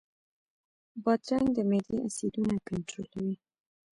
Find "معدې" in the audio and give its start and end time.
1.69-1.97